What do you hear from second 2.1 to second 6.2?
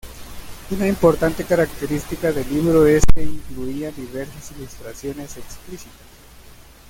del libro es que incluía diversas ilustraciones explícitas.